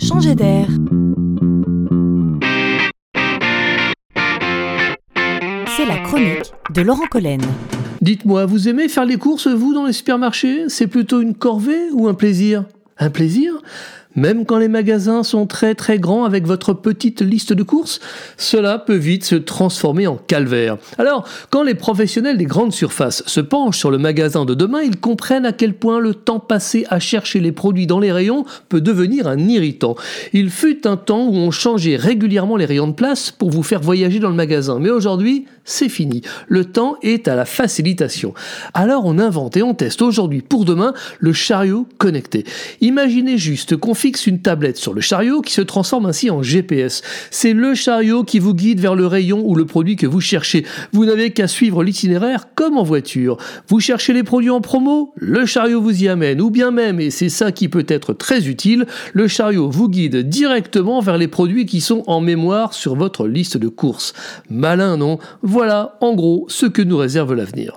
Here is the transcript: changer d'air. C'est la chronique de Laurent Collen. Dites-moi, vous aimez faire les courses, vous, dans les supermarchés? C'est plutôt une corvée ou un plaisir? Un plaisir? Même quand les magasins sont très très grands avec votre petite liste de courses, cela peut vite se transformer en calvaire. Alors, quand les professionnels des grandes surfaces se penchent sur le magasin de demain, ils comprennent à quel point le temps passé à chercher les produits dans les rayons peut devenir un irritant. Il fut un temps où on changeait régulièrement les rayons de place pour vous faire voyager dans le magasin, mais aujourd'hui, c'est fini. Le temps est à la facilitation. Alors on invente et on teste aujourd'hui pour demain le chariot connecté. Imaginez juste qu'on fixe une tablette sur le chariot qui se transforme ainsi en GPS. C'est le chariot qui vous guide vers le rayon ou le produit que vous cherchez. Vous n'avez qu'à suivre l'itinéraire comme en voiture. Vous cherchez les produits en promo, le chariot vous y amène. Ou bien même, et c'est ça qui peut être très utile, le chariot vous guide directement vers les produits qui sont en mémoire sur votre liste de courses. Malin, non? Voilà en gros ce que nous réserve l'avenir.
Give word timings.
changer 0.00 0.34
d'air. 0.34 0.66
C'est 5.76 5.86
la 5.86 5.98
chronique 5.98 6.52
de 6.74 6.82
Laurent 6.82 7.06
Collen. 7.10 7.40
Dites-moi, 8.00 8.46
vous 8.46 8.68
aimez 8.68 8.88
faire 8.88 9.04
les 9.04 9.18
courses, 9.18 9.46
vous, 9.46 9.74
dans 9.74 9.84
les 9.84 9.92
supermarchés? 9.92 10.68
C'est 10.68 10.86
plutôt 10.86 11.20
une 11.20 11.34
corvée 11.34 11.90
ou 11.92 12.08
un 12.08 12.14
plaisir? 12.14 12.64
Un 12.98 13.10
plaisir? 13.10 13.52
Même 14.16 14.44
quand 14.44 14.58
les 14.58 14.68
magasins 14.68 15.22
sont 15.22 15.46
très 15.46 15.74
très 15.74 15.98
grands 15.98 16.24
avec 16.24 16.46
votre 16.46 16.72
petite 16.72 17.20
liste 17.20 17.52
de 17.52 17.62
courses, 17.62 18.00
cela 18.36 18.78
peut 18.78 18.96
vite 18.96 19.24
se 19.24 19.36
transformer 19.36 20.06
en 20.06 20.16
calvaire. 20.16 20.78
Alors, 20.98 21.26
quand 21.50 21.62
les 21.62 21.74
professionnels 21.74 22.36
des 22.36 22.44
grandes 22.44 22.72
surfaces 22.72 23.22
se 23.26 23.40
penchent 23.40 23.78
sur 23.78 23.90
le 23.90 23.98
magasin 23.98 24.44
de 24.44 24.54
demain, 24.54 24.82
ils 24.82 24.98
comprennent 24.98 25.46
à 25.46 25.52
quel 25.52 25.74
point 25.74 26.00
le 26.00 26.14
temps 26.14 26.40
passé 26.40 26.86
à 26.90 26.98
chercher 26.98 27.40
les 27.40 27.52
produits 27.52 27.86
dans 27.86 28.00
les 28.00 28.12
rayons 28.12 28.44
peut 28.68 28.80
devenir 28.80 29.26
un 29.26 29.38
irritant. 29.38 29.94
Il 30.32 30.50
fut 30.50 30.86
un 30.86 30.96
temps 30.96 31.26
où 31.26 31.34
on 31.34 31.50
changeait 31.50 31.96
régulièrement 31.96 32.56
les 32.56 32.64
rayons 32.64 32.88
de 32.88 32.92
place 32.92 33.30
pour 33.30 33.50
vous 33.50 33.62
faire 33.62 33.80
voyager 33.80 34.18
dans 34.18 34.30
le 34.30 34.34
magasin, 34.34 34.78
mais 34.80 34.90
aujourd'hui, 34.90 35.46
c'est 35.64 35.88
fini. 35.88 36.22
Le 36.48 36.64
temps 36.64 36.96
est 37.02 37.28
à 37.28 37.36
la 37.36 37.44
facilitation. 37.44 38.34
Alors 38.74 39.06
on 39.06 39.18
invente 39.18 39.56
et 39.56 39.62
on 39.62 39.74
teste 39.74 40.02
aujourd'hui 40.02 40.42
pour 40.42 40.64
demain 40.64 40.94
le 41.18 41.32
chariot 41.32 41.86
connecté. 41.98 42.44
Imaginez 42.80 43.38
juste 43.38 43.76
qu'on 43.76 43.94
fixe 44.00 44.26
une 44.26 44.40
tablette 44.40 44.78
sur 44.78 44.94
le 44.94 45.02
chariot 45.02 45.42
qui 45.42 45.52
se 45.52 45.60
transforme 45.60 46.06
ainsi 46.06 46.30
en 46.30 46.42
GPS. 46.42 47.02
C'est 47.30 47.52
le 47.52 47.74
chariot 47.74 48.24
qui 48.24 48.38
vous 48.38 48.54
guide 48.54 48.80
vers 48.80 48.94
le 48.94 49.06
rayon 49.06 49.42
ou 49.44 49.54
le 49.54 49.66
produit 49.66 49.96
que 49.96 50.06
vous 50.06 50.22
cherchez. 50.22 50.64
Vous 50.92 51.04
n'avez 51.04 51.32
qu'à 51.32 51.46
suivre 51.46 51.84
l'itinéraire 51.84 52.46
comme 52.54 52.78
en 52.78 52.82
voiture. 52.82 53.36
Vous 53.68 53.78
cherchez 53.78 54.14
les 54.14 54.22
produits 54.22 54.48
en 54.48 54.62
promo, 54.62 55.12
le 55.16 55.44
chariot 55.44 55.82
vous 55.82 56.02
y 56.02 56.08
amène. 56.08 56.40
Ou 56.40 56.48
bien 56.48 56.70
même, 56.70 56.98
et 56.98 57.10
c'est 57.10 57.28
ça 57.28 57.52
qui 57.52 57.68
peut 57.68 57.84
être 57.88 58.14
très 58.14 58.48
utile, 58.48 58.86
le 59.12 59.28
chariot 59.28 59.68
vous 59.68 59.90
guide 59.90 60.16
directement 60.16 61.00
vers 61.00 61.18
les 61.18 61.28
produits 61.28 61.66
qui 61.66 61.82
sont 61.82 62.02
en 62.06 62.22
mémoire 62.22 62.72
sur 62.72 62.96
votre 62.96 63.28
liste 63.28 63.58
de 63.58 63.68
courses. 63.68 64.14
Malin, 64.48 64.96
non? 64.96 65.18
Voilà 65.42 65.98
en 66.00 66.14
gros 66.14 66.46
ce 66.48 66.64
que 66.64 66.80
nous 66.80 66.96
réserve 66.96 67.34
l'avenir. 67.34 67.76